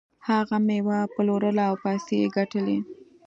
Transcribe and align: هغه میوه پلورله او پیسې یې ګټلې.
هغه 0.27 0.55
میوه 0.67 0.99
پلورله 1.13 1.63
او 1.69 1.75
پیسې 1.83 2.13
یې 2.21 2.27
ګټلې. 2.37 2.77